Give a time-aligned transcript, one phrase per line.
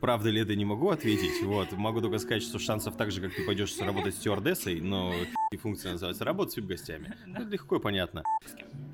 [0.00, 1.42] Правда ли это, не могу ответить.
[1.42, 5.12] Вот, могу только сказать, что шансов так же, как ты пойдешь работать стюардессой, но
[5.52, 8.22] и функция называется «работать с гостями Ну, легко и понятно.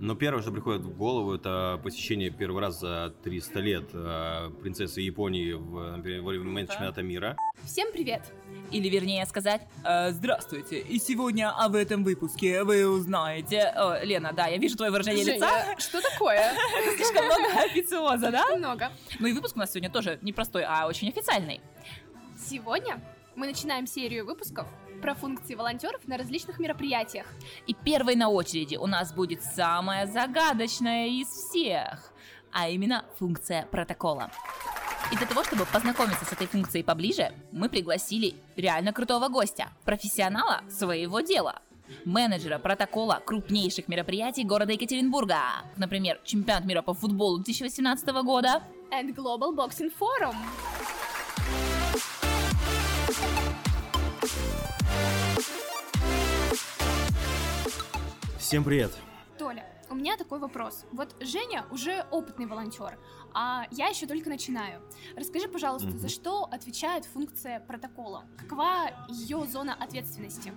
[0.01, 5.03] Но первое, что приходит в голову, это посещение первый раз за 300 лет э, принцессы
[5.03, 7.37] Японии в, во время чемпионата мира.
[7.63, 8.23] Всем привет!
[8.71, 13.65] Или вернее сказать, э, здравствуйте, и сегодня а в этом выпуске вы узнаете...
[13.77, 15.51] О, Лена, да, я вижу твое выражение Женя, лица.
[15.79, 16.55] что такое?
[16.79, 18.57] Это слишком много официоза, да?
[18.57, 18.93] Много.
[19.21, 21.61] Ну и выпуск у нас сегодня тоже не простой, а очень официальный.
[22.35, 22.99] Сегодня
[23.35, 24.67] мы начинаем серию выпусков
[25.01, 27.27] про функции волонтеров на различных мероприятиях.
[27.67, 32.13] И первой на очереди у нас будет самая загадочная из всех,
[32.53, 34.31] а именно функция протокола.
[35.13, 40.63] И для того, чтобы познакомиться с этой функцией поближе, мы пригласили реально крутого гостя, профессионала
[40.69, 41.63] своего дела,
[42.05, 45.41] менеджера протокола крупнейших мероприятий города Екатеринбурга.
[45.77, 48.63] Например, чемпионат мира по футболу 2018 года.
[48.91, 50.35] And Global Boxing Forum.
[58.47, 58.97] Всем привет!
[59.41, 60.85] Толя, у меня такой вопрос.
[60.93, 62.97] Вот Женя уже опытный волонтер,
[63.35, 64.83] а я еще только начинаю.
[65.17, 65.99] Расскажи, пожалуйста, Мгм.
[65.99, 68.23] за что отвечает функция протокола?
[68.39, 70.53] Какова ее зона ответственности?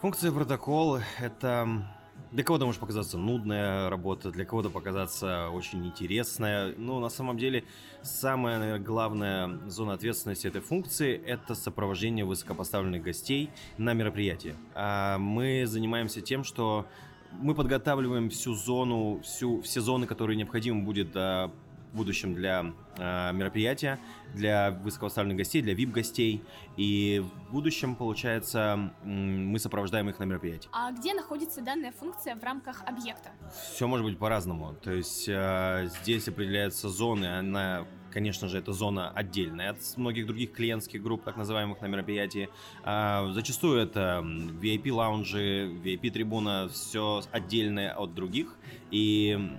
[0.00, 1.86] Функция протокола— это
[2.32, 6.74] для кого-то может показаться нудная работа, для кого-то показаться очень интересная.
[6.76, 7.64] Но на самом деле
[8.02, 14.54] самая наверное, главная зона ответственности этой функции— это сопровождение высокопоставленных гостей на мероприятии.
[14.74, 16.86] А мы занимаемся тем, что
[17.32, 21.50] мы подготавливаем всю зону, всю, все зоны, которые необходимы будет а,
[21.92, 23.98] в будущем для а, мероприятия,
[24.34, 26.42] для высокопоставленных гостей, для VIP-гостей.
[26.76, 30.68] И в будущем, получается, мы сопровождаем их на мероприятии.
[30.72, 33.30] А где находится данная функция в рамках объекта?
[33.74, 34.74] Все может быть по-разному.
[34.82, 40.52] То есть а, здесь определяются зоны, она Конечно же, это зона отдельная от многих других
[40.52, 42.50] клиентских групп, так называемых на мероприятии.
[42.84, 48.54] А, зачастую это VIP-лаунжи, VIP-трибуна, все отдельное от других.
[48.90, 49.56] И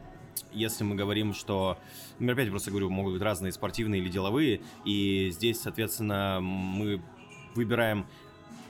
[0.51, 1.77] если мы говорим, что
[2.19, 7.01] мероприятия, просто говорю, могут быть разные, спортивные или деловые, и здесь, соответственно, мы
[7.55, 8.05] выбираем,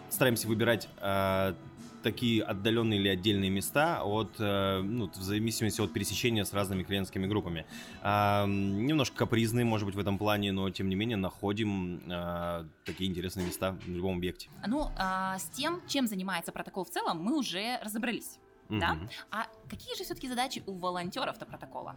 [0.09, 1.55] стараемся выбирать а,
[2.03, 7.25] такие отдаленные или отдельные места от, э, ну, в зависимости от пересечения с разными клиентскими
[7.25, 7.65] группами.
[8.01, 13.09] А, немножко капризные, может быть, в этом плане, но тем не менее находим а, такие
[13.09, 14.49] интересные места в любом объекте.
[14.67, 18.37] Ну, а, с тем, чем занимается протокол в целом, мы уже разобрались.
[18.79, 18.93] Да?
[18.93, 19.09] Мгм.
[19.31, 21.95] А какие же все-таки задачи у волонтеров-то протокола?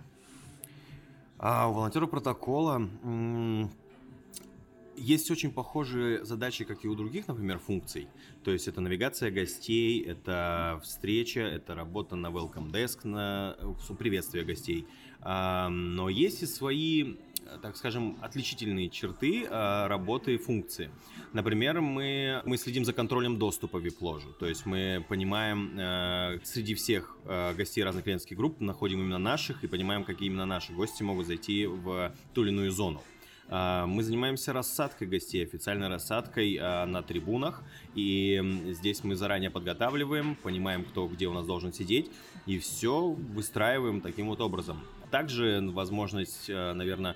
[1.38, 3.70] А у волонтера протокола м,
[4.96, 8.08] есть очень похожие задачи, как и у других, например, функций.
[8.44, 13.56] То есть это навигация гостей, это встреча, это работа на welcome desk, на
[13.98, 14.86] приветствие гостей.
[15.22, 17.16] Но есть и свои,
[17.62, 20.90] так скажем, отличительные черты а, работы функции.
[21.32, 24.32] Например, мы, мы следим за контролем доступа вип-ложу.
[24.38, 29.64] То есть мы понимаем э, среди всех э, гостей разных клиентских групп, находим именно наших
[29.64, 33.02] и понимаем, какие именно наши гости могут зайти в ту или иную зону.
[33.48, 37.62] Мы занимаемся рассадкой гостей, официальной рассадкой на трибунах.
[37.94, 38.42] И
[38.72, 42.10] здесь мы заранее подготавливаем, понимаем, кто где у нас должен сидеть,
[42.46, 44.82] и все выстраиваем таким вот образом.
[45.12, 47.14] Также возможность, наверное,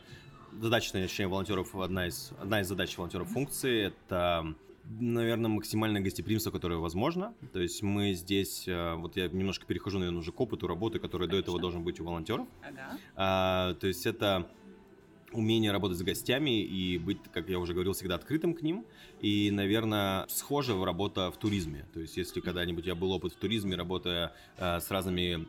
[0.60, 4.54] задача, точнее, волонтеров, одна из, одна из задач волонтеров функции, это
[4.98, 7.34] наверное, максимальное гостеприимство, которое возможно.
[7.52, 11.28] То есть мы здесь, э, вот я немножко перехожу, наверное, уже к опыту работы, который
[11.28, 11.60] до этого Конечно.
[11.60, 12.48] должен быть у волонтеров.
[12.62, 12.98] Ага.
[13.14, 14.48] А, то есть это
[15.32, 18.84] умение работать с гостями и быть, как я уже говорил, всегда открытым к ним.
[19.20, 21.86] И, наверное, схожа в работа в туризме.
[21.92, 25.46] То есть, если когда-нибудь я был опыт в туризме, работая э, с разными,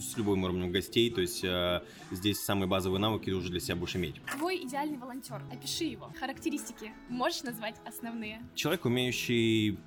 [0.00, 3.96] с любым уровнем гостей, то есть э, здесь самые базовые навыки уже для себя будешь
[3.96, 4.16] иметь.
[4.36, 5.42] Твой идеальный волонтер.
[5.52, 6.10] Опиши его.
[6.18, 6.92] Характеристики.
[7.08, 8.40] Можешь назвать основные?
[8.54, 9.78] Человек, умеющий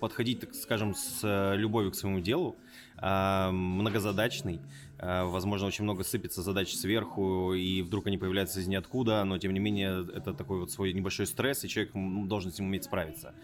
[0.00, 2.56] подходить, так скажем, с э, любовью к своему делу,
[3.00, 4.60] многозадачный,
[4.98, 9.52] а, возможно, очень много сыпется задач сверху, и вдруг они появляются из ниоткуда, но тем
[9.52, 11.92] не менее это такой вот свой небольшой стресс, и человек
[12.28, 13.34] должен с ним уметь справиться.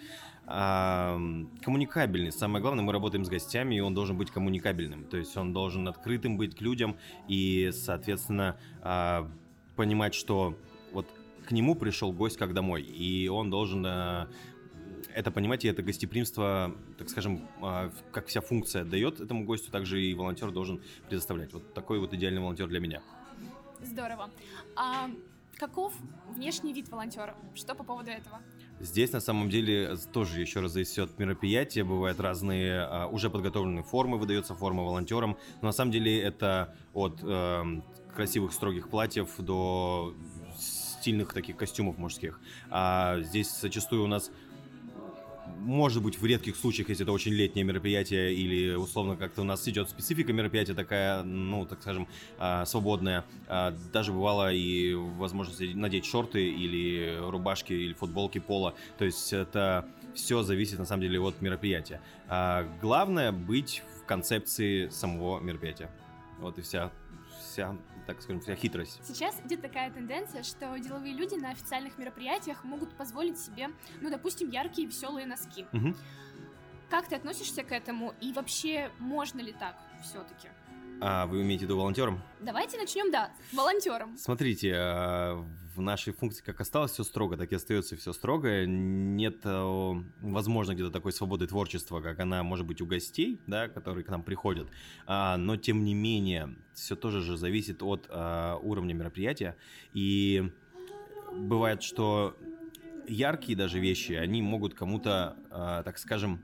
[0.46, 1.18] А,
[1.62, 5.52] коммуникабельный, самое главное, мы работаем с гостями, и он должен быть коммуникабельным, то есть он
[5.52, 6.96] должен открытым быть к людям,
[7.28, 9.30] и, соответственно, а,
[9.76, 10.56] понимать, что
[10.92, 11.06] вот
[11.46, 14.28] к нему пришел гость как домой, и он должен а,
[15.14, 20.02] это понимать, и это гостеприимство, так скажем, а, как вся функция дает этому гостю, также
[20.02, 21.52] и волонтер должен предоставлять.
[21.52, 23.02] Вот такой вот идеальный волонтер для меня.
[23.82, 24.30] Здорово.
[24.76, 25.10] А
[25.56, 25.92] каков
[26.30, 27.34] внешний вид волонтера?
[27.54, 28.40] Что по поводу этого?
[28.80, 33.84] Здесь на самом деле тоже еще раз зависит от мероприятия, бывают разные а, уже подготовленные
[33.84, 37.84] формы, выдается форма волонтерам, но на самом деле это от эм,
[38.14, 40.14] красивых строгих платьев до
[40.58, 42.40] стильных таких костюмов мужских.
[42.70, 44.30] А здесь зачастую у нас
[45.58, 49.66] может быть, в редких случаях, если это очень летнее мероприятие или, условно, как-то у нас
[49.68, 52.08] идет специфика мероприятия такая, ну, так скажем,
[52.38, 53.24] а, свободная.
[53.48, 58.74] А, даже бывало и возможность надеть шорты или рубашки или футболки пола.
[58.98, 62.00] То есть это все зависит, на самом деле, от мероприятия.
[62.28, 65.90] А главное быть в концепции самого мероприятия.
[66.38, 66.90] Вот и вся,
[67.40, 67.76] вся
[68.06, 69.00] так скажем, вся хитрость.
[69.04, 73.68] Сейчас идет такая тенденция, что деловые люди на официальных мероприятиях могут позволить себе,
[74.00, 75.66] ну, допустим, яркие веселые носки.
[75.72, 75.94] Угу.
[76.90, 80.48] Как ты относишься к этому и вообще можно ли так все-таки?
[81.00, 82.22] А вы имеете в виду волонтером?
[82.40, 84.16] Давайте начнем, да, волонтером.
[84.18, 88.66] Смотрите, а, в нашей функции как осталось все строго, так и остается все строго.
[88.66, 94.08] Нет, возможно, где-то такой свободы творчества, как она может быть у гостей, да, которые к
[94.08, 94.68] нам приходят.
[95.06, 99.56] А, но тем не менее, все тоже же зависит от а, уровня мероприятия.
[99.92, 100.50] И
[101.32, 102.36] бывает, что
[103.08, 106.40] яркие даже вещи, они могут кому-то, так скажем,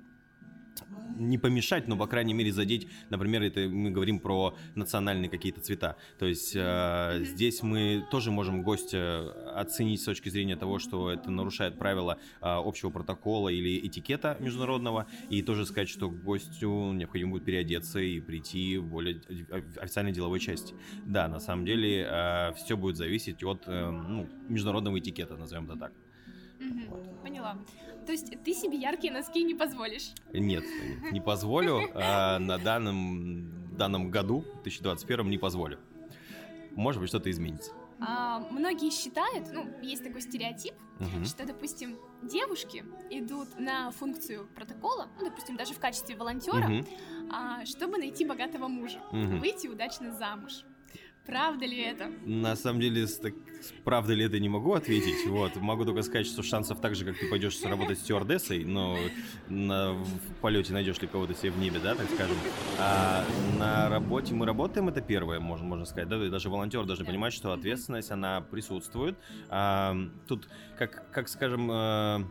[1.18, 5.96] не помешать, но, по крайней мере, задеть, например, это мы говорим про национальные какие-то цвета.
[6.18, 11.30] То есть э, здесь мы тоже можем гостя оценить с точки зрения того, что это
[11.30, 17.44] нарушает правила э, общего протокола или этикета международного, и тоже сказать, что гостю необходимо будет
[17.44, 19.20] переодеться и прийти в более
[19.80, 20.74] официальной деловой части.
[21.04, 25.78] Да, на самом деле э, все будет зависеть от э, ну, международного этикета, назовем это
[25.78, 25.92] так.
[26.60, 27.22] Угу.
[27.22, 27.58] Поняла.
[28.06, 30.12] То есть ты себе яркие носки не позволишь?
[30.32, 30.64] Нет,
[31.12, 31.90] не позволю.
[31.94, 35.78] А на данном, данном году, 2021, не позволю.
[36.72, 37.72] Может быть, что-то изменится.
[38.00, 45.08] А, многие считают, ну, есть такой стереотип, uh что, допустим, девушки идут на функцию протокола,
[45.18, 46.86] ну, допустим, даже в качестве волонтера, uh
[47.32, 50.64] а, чтобы найти богатого мужа, uh выйти удачно замуж.
[51.28, 52.10] Правда ли это?
[52.24, 53.34] На самом деле, так,
[53.84, 55.26] правда ли это не могу ответить.
[55.26, 55.56] Вот.
[55.56, 58.96] Могу только сказать, что шансов так же, как ты пойдешь работать стюардессой, но
[59.46, 62.36] на, в полете найдешь ли кого-то себе в небе, да, так скажем.
[62.78, 63.26] А
[63.58, 66.08] на работе мы работаем, это первое, можно, можно сказать.
[66.08, 66.18] Да?
[66.30, 69.14] Даже волонтеры должны понимать, что ответственность, она присутствует.
[69.50, 69.94] А,
[70.26, 70.48] тут,
[70.78, 72.24] как, как скажем, э,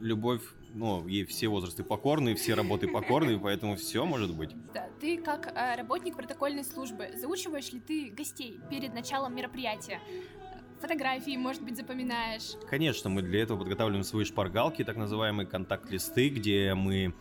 [0.00, 0.40] любовь
[0.74, 4.50] ну, ей все возрасты покорны, все работы покорны, поэтому все может быть.
[4.74, 10.00] Да, ты как э, работник протокольной службы, заучиваешь ли ты гостей перед началом мероприятия?
[10.80, 12.56] Фотографии, может быть, запоминаешь?
[12.68, 17.14] Конечно, мы для этого подготавливаем свои шпаргалки, так называемые контакт-листы, где мы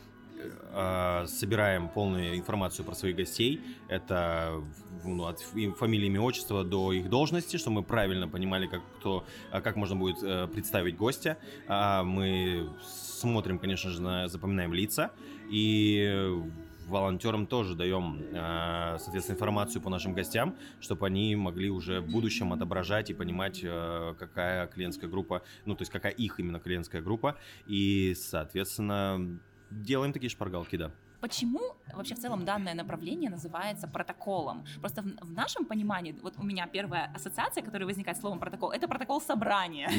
[0.72, 3.62] э, собираем полную информацию про своих гостей.
[3.88, 4.62] Это
[5.04, 9.62] ну, от фамилии, имя, отчества до их должности, чтобы мы правильно понимали, как, кто, а,
[9.62, 11.38] как можно будет э, представить гостя.
[11.68, 15.12] А мы смотрим, конечно же, на, запоминаем лица
[15.50, 16.42] и
[16.88, 22.54] волонтерам тоже даем, э, соответственно, информацию по нашим гостям, чтобы они могли уже в будущем
[22.54, 27.38] отображать и понимать, э, какая клиентская группа, ну, то есть какая их именно клиентская группа,
[27.68, 29.40] и, соответственно,
[29.82, 30.92] делаем такие шпаргалки, да.
[31.24, 31.62] Почему
[31.94, 34.66] вообще в целом данное направление называется протоколом?
[34.82, 38.90] Просто в, в нашем понимании, вот у меня первая ассоциация, которая возникает словом протокол, это
[38.90, 39.90] протокол собрания.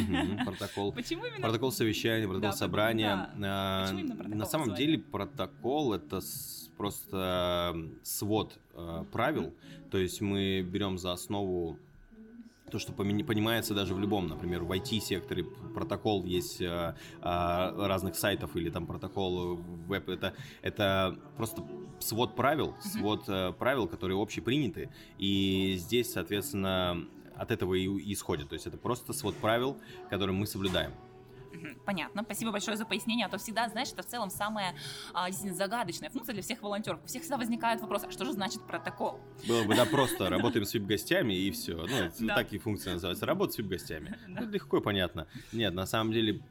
[0.45, 0.93] протокол.
[0.93, 1.41] Почему именно?
[1.41, 3.31] Протокол совещания, протокол собрания.
[3.43, 3.91] А,
[4.29, 6.21] на самом деле протокол это
[6.77, 9.55] просто свод э, правил,
[9.91, 11.79] то есть мы берем за основу
[12.75, 18.57] то, что понимается даже в любом, например, в IT-секторе протокол есть а, а, разных сайтов
[18.57, 21.63] или там протокол веб, это, это просто
[22.01, 28.55] свод правил, свод а, правил, которые общеприняты, и здесь, соответственно, от этого и исходит, то
[28.55, 29.77] есть это просто свод правил,
[30.11, 30.91] которые мы соблюдаем.
[31.85, 32.23] Понятно.
[32.23, 33.27] Спасибо большое за пояснение.
[33.27, 34.75] А то всегда, знаешь, это в целом самая
[35.13, 37.01] а, загадочная функция для всех волонтеров.
[37.05, 39.21] У всех всегда возникает вопрос, а что же значит протокол?
[39.47, 41.87] Было бы, да, просто работаем с вип-гостями и все.
[42.19, 43.27] Ну, так и функция называется.
[43.27, 44.19] Работа с вип-гостями.
[44.35, 44.41] Да.
[44.41, 45.29] Ну, легко и понятно.
[45.53, 46.43] Нет, на самом деле,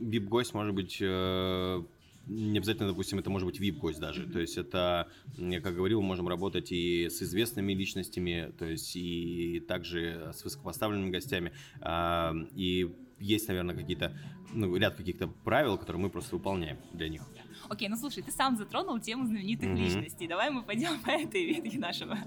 [0.00, 1.82] вип-гость может быть э,
[2.26, 4.26] не обязательно, допустим, это может быть VIP-гость даже.
[4.26, 8.94] То есть это, я как говорил, мы можем работать и с известными личностями, то есть
[8.96, 11.52] и также с высокопоставленными гостями.
[11.80, 14.12] А, и есть, наверное, какие-то,
[14.52, 17.22] ну, ряд каких-то правил, которые мы просто выполняем для них.
[17.68, 19.76] Окей, ну слушай, ты сам затронул тему знаменитых mm-hmm.
[19.76, 20.26] личностей.
[20.26, 22.18] Давай мы пойдем по этой ветке нашего,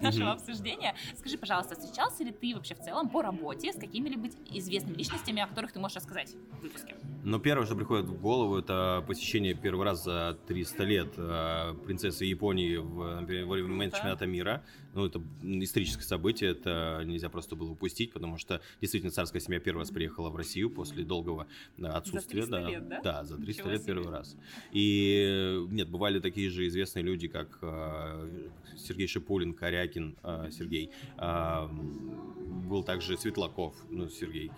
[0.00, 0.32] нашего mm-hmm.
[0.32, 0.94] обсуждения.
[1.16, 5.46] Скажи, пожалуйста, встречался ли ты вообще в целом по работе с какими-либо известными личностями, о
[5.46, 6.96] которых ты можешь рассказать в выпуске?
[7.22, 12.24] Ну, первое, что приходит в голову, это посещение первый раз за 300 лет э, принцессы
[12.24, 14.64] Японии в, в момент чемпионата мира.
[14.94, 19.80] Ну, это историческое событие, это нельзя просто было упустить, потому что действительно царская семья первый
[19.80, 21.46] раз приехала в Россию после долгого
[21.82, 22.70] отсутствие, за 300 да.
[22.70, 23.00] Лет, да?
[23.02, 23.94] Да, за 300 Ничего лет себе.
[23.94, 24.36] первый раз.
[24.72, 30.90] И нет, бывали такие же известные люди, как э, Сергей Шипулин, Корякин э, Сергей.
[31.18, 34.50] Э, был также Светлаков, ну, Сергей.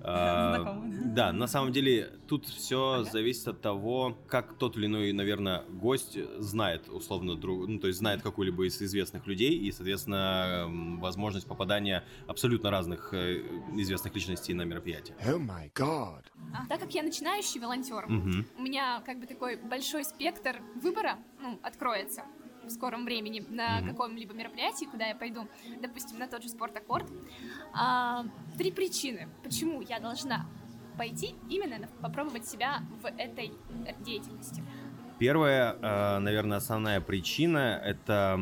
[0.00, 0.90] Э, Знакомый.
[1.14, 3.10] да, на самом деле тут все Ага.
[3.10, 8.00] зависит от того, как тот или иной, наверное, гость знает условно друг, ну то есть
[8.00, 10.66] знает какую-либо из известных людей и, соответственно,
[11.00, 13.42] возможность попадания абсолютно разных э,
[13.76, 15.16] известных личностей на мероприятие.
[15.26, 16.24] Oh my god.
[16.54, 18.46] А, Так как я начинающий волонтер, Мгм.
[18.56, 22.22] у меня как бы такой большой спектр выбора ну, откроется
[22.62, 23.88] в скором времени на Мгм.
[23.90, 25.48] каком-либо мероприятии, куда я пойду,
[25.80, 27.06] допустим, на тот же спорт-аккорд.
[27.72, 28.24] А,
[28.56, 30.46] три причины, почему я должна
[30.96, 33.52] пойти именно попробовать себя в этой
[33.98, 34.62] деятельности.
[35.18, 38.38] Первая, э, наверное, основная причина это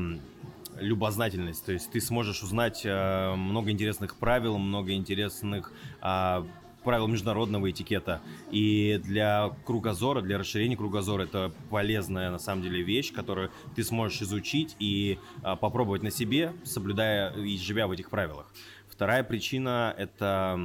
[0.78, 1.64] любознательность.
[1.64, 6.46] То есть ты сможешь узнать э, много интересных правил, много интересных а,
[6.82, 8.20] правил международного этикета.
[8.50, 14.22] И для кругозора, для расширения кругозора это полезная на самом деле вещь, которую ты сможешь
[14.22, 18.52] изучить и а, попробовать на себе, соблюдая и живя в этих правилах.
[18.88, 20.60] Вторая причина это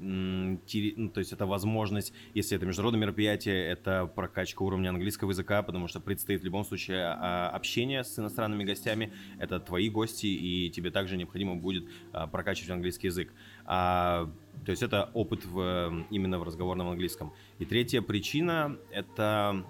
[0.00, 5.88] ну, то есть это возможность, если это международное мероприятие, это прокачка уровня английского языка, потому
[5.88, 10.90] что предстоит в любом случае а, общение с иностранными гостями, это твои гости, и тебе
[10.90, 13.32] также необходимо будет а, прокачивать английский язык.
[13.64, 14.30] А,
[14.64, 17.32] то есть это опыт в, именно в разговорном английском.
[17.58, 19.64] И третья причина— это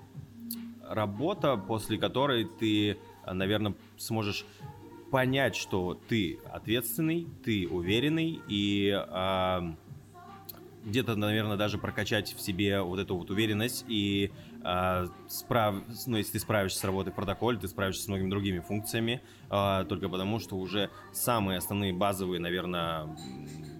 [0.83, 4.45] работа, после которой ты, наверное, сможешь
[5.11, 9.75] понять, что ты ответственный, ты уверенный и а,
[10.89, 15.77] где-то, наверное, даже прокачать в себе вот эту вот уверенность и а, справ...
[16.07, 19.85] ну, если ты справишься с работой в протоколе, ты справишься с многими другими функциями, а,
[19.85, 23.07] только потому что уже самые основные базовые, наверное,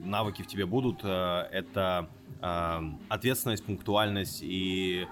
[0.01, 1.01] навыки в тебе будут.
[1.03, 2.09] а, это
[2.41, 5.07] а, ответственность, пунктуальность и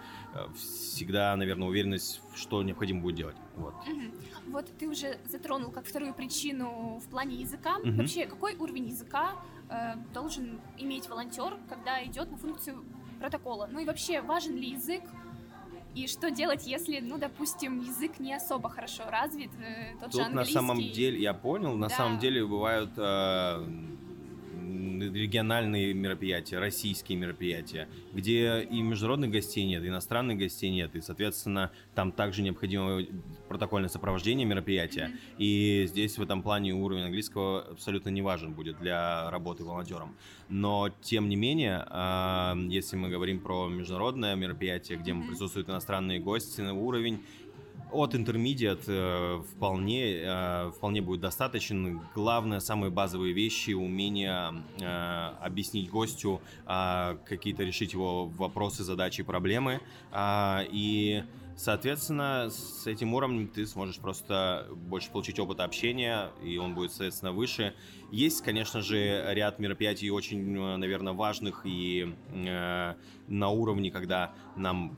[0.55, 3.37] всегда, наверное, уверенность, что необходимо будет делать.
[3.57, 3.75] Вот.
[4.49, 7.79] Вот ты уже затронул как вторую причину в плане языка.
[7.79, 7.97] Мгм.
[7.97, 9.33] Вообще, какой уровень языка
[9.70, 12.85] э, должен иметь волонтер, когда идет на функцию
[13.20, 13.68] протокола?
[13.70, 15.02] Ну и вообще, важен ли язык?
[15.94, 20.20] И что делать, если, ну, допустим, язык не особо хорошо развит, э, тот же Тут
[20.20, 20.52] на английский?
[20.52, 21.94] самом деле, я понял, на Да.
[21.96, 23.66] самом деле бывают э,
[25.00, 31.71] региональные мероприятия, российские мероприятия, где и международных гостей нет, и иностранных гостей нет, и, соответственно,
[31.95, 33.03] там также необходимо
[33.49, 35.09] протокольное сопровождение мероприятия.
[35.09, 35.19] Мгм.
[35.38, 40.17] И здесь в этом плане уровень английского абсолютно не важен будет для работы волонтером.
[40.49, 45.29] Но, тем не менее, а, если мы говорим про международное мероприятие, где Мгм.
[45.29, 47.25] присутствуют иностранные гости, уровень
[47.93, 52.00] от intermediate э, вполне, э, вполне будет достаточен.
[52.14, 59.81] Главное, самые базовые вещи, умение э, объяснить гостю, какие-то решить его вопросы, задачи, проблемы.
[60.73, 61.23] И,
[61.57, 67.33] соответственно, с этим уровнем ты сможешь просто больше получить опыта общения, и он будет, соответственно,
[67.33, 67.75] выше.
[68.11, 72.95] Есть, конечно же, ряд мероприятий очень, наверное, важных и э,
[73.28, 74.97] на уровне, когда нам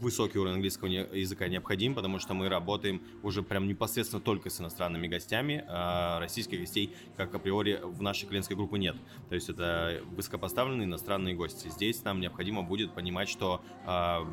[0.00, 5.06] высокий уровень английского языка необходим, потому что мы работаем уже прям непосредственно только с иностранными
[5.06, 8.96] гостями, а российских гостей, как априори, в нашей клиентской группе нет.
[9.28, 11.68] То есть это высокопоставленные иностранные гости.
[11.68, 14.26] Здесь нам необходимо будет понимать, что а,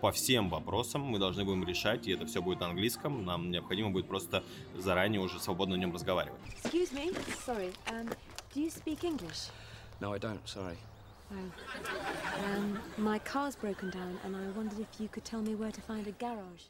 [0.00, 3.24] по всем вопросам мы должны будем решать, и это все будет на английском.
[3.24, 4.44] Нам необходимо будет просто
[4.76, 6.40] заранее уже свободно на нем разговаривать.
[6.62, 7.16] Excuse me.
[7.46, 7.72] Sorry.
[7.88, 8.08] Um,
[8.54, 9.50] do you speak English?
[10.00, 10.76] No, I don't, sorry.
[11.30, 11.34] Oh.
[12.44, 15.80] Um, my car's broken down, and I wondered if you could tell me where to
[15.80, 16.64] find a garage.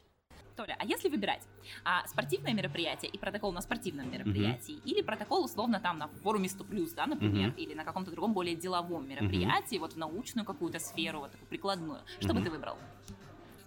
[0.55, 1.43] Толя, а если выбирать
[1.85, 6.65] а, спортивное мероприятие и протокол на спортивном мероприятии, или протокол условно там на форуме 100
[6.95, 7.57] да, например, Мгм.
[7.57, 11.99] или на каком-то другом более деловом мероприятии, вот в научную какую-то сферу, вот такую прикладную,
[12.19, 12.43] что бы Мгм.
[12.45, 12.77] ты выбрал?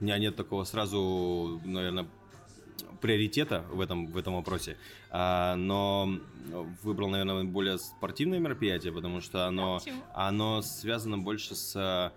[0.00, 2.08] У меня нет такого сразу, наверное,
[3.00, 4.76] приоритета в этом, в этом вопросе,
[5.10, 6.18] А, но
[6.82, 10.02] выбрал, наверное, более спортивное мероприятие, потому что оно, Почему?
[10.14, 11.74] оно связано больше с...
[11.76, 12.12] а,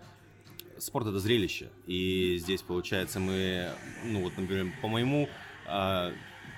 [0.78, 3.70] Спорт— это зрелище, и здесь, получается, мы,
[4.06, 5.30] ну вот, например, по моему
[5.68, 6.12] а,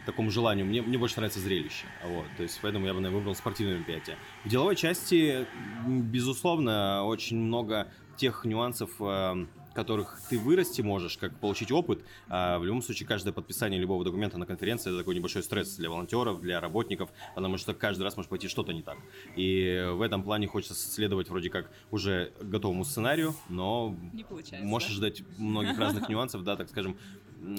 [0.05, 3.35] такому желанию, мне, мне больше нравится зрелище, вот, то есть поэтому я бы, наверное, выбрал
[3.35, 4.17] спортивное мероприятие.
[4.45, 5.45] В деловой части,
[5.85, 12.03] безусловно, очень много тех нюансов, а, которых ты вырасти можешь, как получить опыт.
[12.29, 15.89] А в любом случае, каждое подписание любого документа на конференции это такой небольшой стресс для
[15.89, 18.97] волонтеров, для работников, потому что каждый раз может пойти что-то не так.
[19.35, 24.65] И в этом плане хочется следовать вроде как уже готовому сценарию, но Не получается.
[24.65, 26.97] можешь ждать многих разных нюансов, да, так скажем,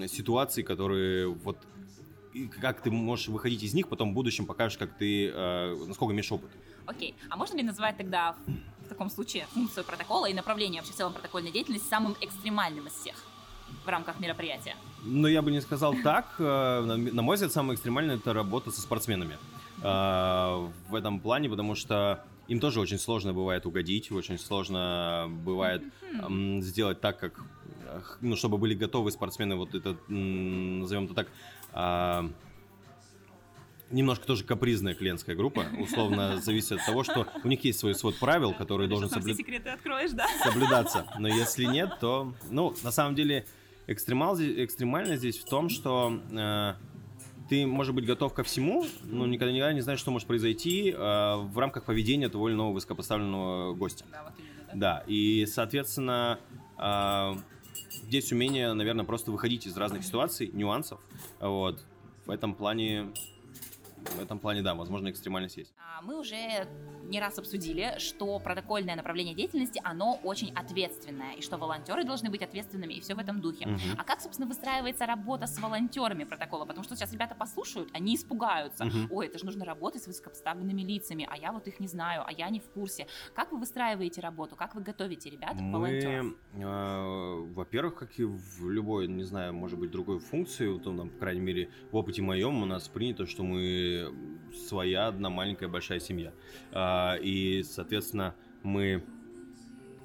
[0.09, 1.59] ситуаций, которые вот
[2.61, 6.31] как ты можешь выходить из них, потом в будущем покажешь, как ты, э, насколько имеешь
[6.31, 6.51] опыт.
[6.87, 8.37] Окей, а можно ли назвать тогда
[8.85, 12.93] в таком случае функцию протокола и направление вообще в целом протокольной деятельности самым экстремальным из
[12.93, 13.17] всех
[13.85, 14.77] в рамках мероприятия?
[15.03, 16.35] Ну, я бы не сказал так.
[16.39, 19.39] Э, на мой взгляд, самое экстремальное— это работа со спортсменами.
[19.83, 25.83] Э, в этом плане, потому что им тоже очень сложно бывает угодить, очень сложно бывает
[26.61, 27.41] сделать так, как
[28.21, 31.29] ну, чтобы были готовы спортсмены, вот это, назовем это так,
[31.73, 32.31] а,
[33.91, 38.19] немножко тоже капризная клиентская группа, условно зависит от того, что у них есть свой свод
[38.19, 39.35] правил, который должен соблю...
[39.73, 40.27] откроешь, да?
[40.43, 41.07] соблюдаться.
[41.19, 43.47] Но если нет, то, ну, на самом деле,
[43.87, 46.75] экстремал, экстремально здесь в том, что э,
[47.49, 50.97] ты, может быть, готов ко всему, но никогда, никогда не знаешь, что может произойти э,
[50.97, 54.05] в рамках поведения того или иного высокопоставленного гостя.
[54.11, 54.75] Да, вот именно, да?
[54.75, 56.41] Да, и, соответственно,
[56.79, 57.35] э,
[58.05, 61.01] здесь умение, наверное, просто выходить из разных ситуаций, нюансов.
[61.41, 61.85] Вот.
[62.27, 63.13] В этом плане
[64.15, 65.75] в этом плане, да, возможно, экстремальность есть.
[65.79, 66.67] А, мы уже
[67.09, 72.43] не раз обсудили, что протокольное направление деятельности, оно очень ответственное, и что волонтеры должны быть
[72.43, 73.67] ответственными, и все в этом духе.
[73.67, 73.81] Угу.
[73.99, 76.65] А как, собственно, выстраивается работа с волонтерами протокола?
[76.65, 78.85] Потому что сейчас ребята послушают, они испугаются.
[78.85, 78.97] Угу.
[79.11, 82.33] Ой, это же нужно работать с высокопоставленными лицами, а я вот их не знаю, а
[82.33, 83.07] я не в курсе.
[83.35, 84.57] Как вы выстраиваете работу?
[84.57, 86.37] Как вы готовите ребят к волонтерам?
[86.55, 91.21] Э, во-первых, как и в любой, не знаю, может быть, другой функции, то, нам, по
[91.21, 93.96] крайней мере, в опыте моем у нас принято, что мы
[94.67, 96.33] своя одна маленькая большая семья.
[96.73, 99.05] А, и, соответственно, мы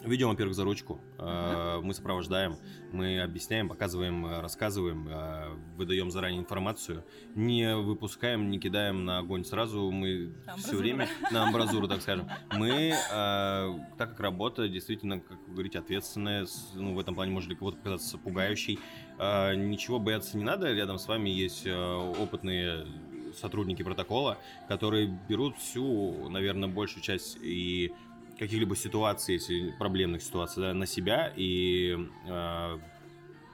[0.03, 1.81] ведем, во-первых, за ручку, uh-huh.
[1.83, 2.57] мы сопровождаем,
[2.91, 7.05] мы объясняем, показываем, рассказываем, а, выдаем заранее информацию,
[7.35, 12.27] не выпускаем, не кидаем на огонь сразу, мы все время на амбразуру, так скажем.
[12.57, 17.57] Мы, так как работа действительно, как вы говорите, ответственная, ну, в этом плане может для
[17.57, 18.79] кого-то показаться пугающей,
[19.19, 22.87] ничего бояться не надо, рядом с вами есть опытные
[23.33, 27.91] сотрудники протокола, которые берут всю, наверное, большую часть и
[28.37, 31.95] каких-либо ситуаций, если проблемных ситуаций, да, на себя и
[32.27, 32.79] э,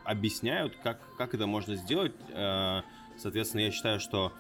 [0.06, 2.14] объясняют, как, как это можно сделать.
[2.30, 2.84] Э,
[3.18, 4.32] соответственно, я считаю, что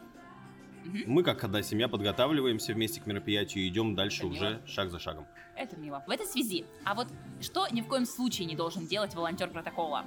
[0.86, 4.68] мы, как одна семья, подготавливаемся вместе к мероприятию и идем дальше это уже мило.
[4.68, 5.28] шаг за шагом.
[5.56, 6.04] Это мило.
[6.08, 7.08] В этой связи, а вот
[7.42, 10.06] что ни в коем случае не должен делать волонтер протокола?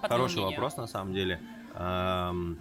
[0.00, 1.40] Хороший вопрос, на самом деле.
[1.74, 2.58] Эм,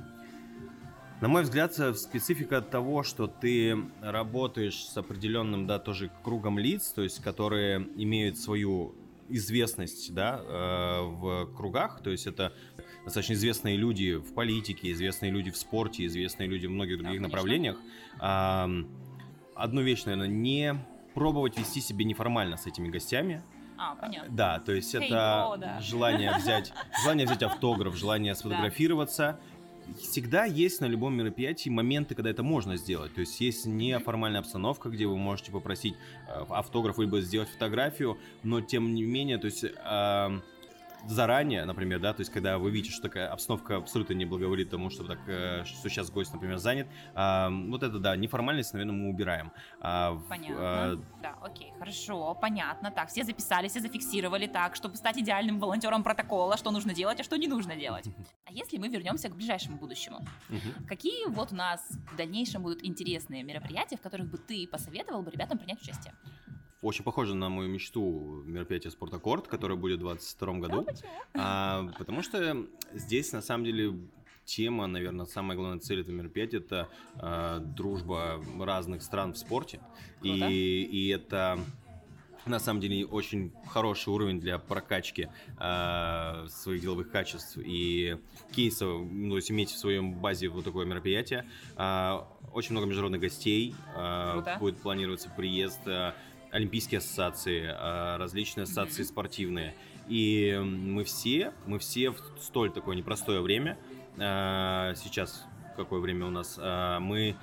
[1.24, 7.02] на мой взгляд, специфика того, что ты работаешь с определенным, да, тоже кругом лиц, то
[7.02, 8.94] есть которые имеют свою
[9.30, 12.52] известность, да, э, в кругах, то есть это
[13.06, 17.28] достаточно известные люди в политике, известные люди в спорте, известные люди в многих других да,
[17.30, 17.78] направлениях.
[18.20, 18.70] А,
[19.56, 20.76] одну вещь, наверное, не
[21.14, 23.42] пробовать вести себя неформально с этими гостями,
[23.78, 24.30] а, понятно.
[24.34, 25.80] Да, то есть hey, это bro, да.
[25.82, 29.40] желание взять, желание взять автограф, желание сфотографироваться,
[30.00, 33.14] всегда есть на любом мероприятии моменты, когда это можно сделать.
[33.14, 35.96] То есть есть неформальная обстановка, где вы можете попросить
[36.28, 40.40] э, автограф либо сделать фотографию, но тем не менее, то есть э,
[41.08, 44.90] заранее, например, да, то есть когда вы видите, что такая обстановка абсолютно не благоволит тому,
[44.90, 49.10] что, так, э, что сейчас гость, например, занят, а, вот это, да, неформальность, наверное, мы
[49.10, 49.52] убираем.
[49.80, 50.96] А, понятно, а...
[51.22, 52.92] да, окей, хорошо, понятно.
[52.92, 57.24] Так, все записали, все зафиксировали так, чтобы стать идеальным волонтером протокола, что нужно делать, а
[57.24, 58.06] что не нужно делать.
[58.46, 60.20] А если мы вернемся к ближайшему будущему,
[60.88, 65.32] какие вот у нас в дальнейшем будут интересные мероприятия, в которых бы ты посоветовал бы
[65.32, 66.14] ребятам принять участие?
[66.84, 70.86] Очень похоже на мою мечту мероприятие «Спортаккорд», которое будет в 2022 году.
[70.86, 70.94] Да,
[71.34, 73.94] а, потому что здесь, на самом деле,
[74.46, 79.80] тема, наверное, самая главная цель этого мероприятия– это э, дружба разных стран в спорте.
[80.22, 81.60] И, и это
[82.46, 88.18] на самом деле очень хороший уровень для прокачки э, своих деловых качеств и
[88.52, 91.46] кейсов, ну, то есть иметь в своем базе вот такое мероприятие.
[91.78, 92.20] Э,
[92.52, 95.80] очень много международных гостей, э, будет планироваться приезд
[96.54, 99.76] олимпийские ассоциации, а, различные ассоциации спортивные.
[100.08, 103.78] И мы все, мы все в столь такое непростое время,
[104.18, 107.36] а, сейчас какое время у нас, а, мы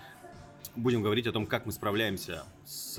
[0.77, 2.97] будем говорить о том, как мы справляемся с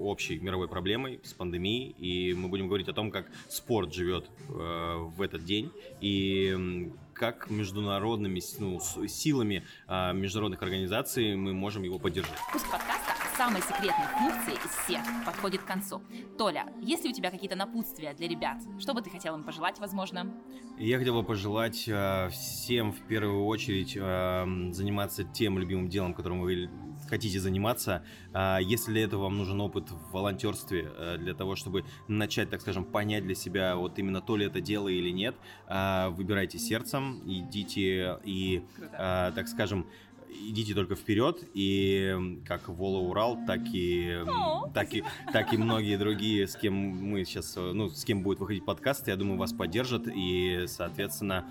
[0.00, 5.20] общей мировой проблемой, с пандемией, и мы будем говорить о том, как спорт живет в
[5.20, 12.38] этот день, и как международными ну, силами международных организаций мы можем его поддержать.
[12.50, 16.02] Пусть подкаста самой секретной функции из всех подходит к концу.
[16.36, 18.56] Толя, есть ли у тебя какие-то напутствия для ребят?
[18.80, 20.34] Что бы ты хотел им пожелать, возможно?
[20.76, 26.40] Я хотел бы пожелать э, всем в первую очередь э, заниматься тем любимым делом, которым
[26.40, 26.68] вы
[27.08, 28.04] хотите заниматься.
[28.34, 32.60] Э, если для этого вам нужен опыт в волонтерстве, э, для того, чтобы начать, так
[32.60, 35.36] скажем, понять для себя, вот именно то ли это дело или нет,
[35.68, 39.86] э, выбирайте сердцем, идите и, э, так скажем,
[40.30, 45.96] идите только вперед, и как Вола Урал, так и, О, так и, так и многие
[45.96, 50.06] другие, с кем мы сейчас, ну, с кем будет выходить подкаст, я думаю, вас поддержат,
[50.06, 51.44] и, соответственно,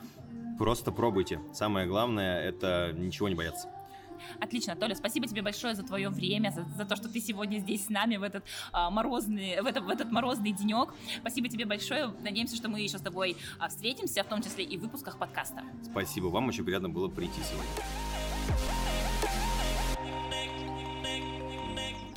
[0.57, 1.39] просто пробуйте.
[1.53, 3.69] Самое главное, это ничего не бояться.
[4.39, 7.85] Отлично, Толя, спасибо тебе большое за твое время, за, за то, что ты сегодня здесь
[7.85, 10.93] с нами в этот а, морозный, в, это, в этот морозный денек.
[11.19, 12.13] Спасибо тебе большое.
[12.21, 15.63] Надеемся, что мы еще с тобой а, встретимся, в том числе и в выпусках подкаста.
[15.83, 18.07] Спасибо вам, очень приятно было прийти сегодня.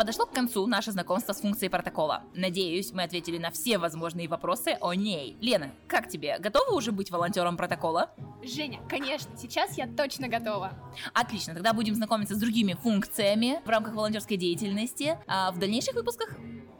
[0.01, 2.23] Подошло к концу наше знакомство с функцией протокола.
[2.35, 5.37] Надеюсь, мы ответили на все возможные вопросы о ней.
[5.43, 6.39] Лена, как тебе?
[6.39, 8.11] Готова уже быть волонтером протокола?
[8.43, 10.73] Женя, конечно, сейчас я точно готова.
[11.13, 16.35] Отлично, тогда будем знакомиться с другими функциями в рамках волонтерской деятельности а в дальнейших выпусках.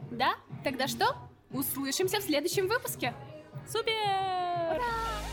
[0.09, 0.33] Да?
[0.63, 1.15] Тогда что?
[1.51, 3.13] Услышимся в следующем выпуске.
[3.67, 3.91] Супер!
[4.73, 5.30] Ура!